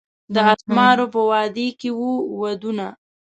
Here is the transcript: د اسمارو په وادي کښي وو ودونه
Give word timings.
د 0.33 0.35
اسمارو 0.51 1.05
په 1.13 1.21
وادي 1.29 1.67
کښي 1.79 1.91
وو 1.97 2.13
ودونه 2.39 2.85